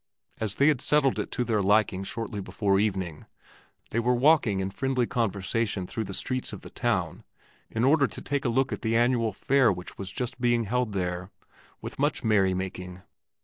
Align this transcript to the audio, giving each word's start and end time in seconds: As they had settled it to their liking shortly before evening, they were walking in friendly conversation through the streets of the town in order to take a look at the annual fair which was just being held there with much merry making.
As 0.39 0.55
they 0.55 0.69
had 0.69 0.81
settled 0.81 1.19
it 1.19 1.29
to 1.33 1.43
their 1.43 1.61
liking 1.61 2.03
shortly 2.03 2.39
before 2.41 2.79
evening, 2.79 3.27
they 3.91 3.99
were 3.99 4.15
walking 4.15 4.59
in 4.59 4.71
friendly 4.71 5.05
conversation 5.05 5.85
through 5.85 6.05
the 6.05 6.13
streets 6.15 6.51
of 6.51 6.61
the 6.61 6.71
town 6.71 7.23
in 7.69 7.83
order 7.83 8.07
to 8.07 8.19
take 8.23 8.43
a 8.43 8.49
look 8.49 8.73
at 8.73 8.81
the 8.81 8.97
annual 8.97 9.31
fair 9.31 9.71
which 9.71 9.99
was 9.99 10.11
just 10.11 10.41
being 10.41 10.63
held 10.63 10.93
there 10.93 11.29
with 11.81 11.99
much 11.99 12.23
merry 12.23 12.55
making. 12.55 13.03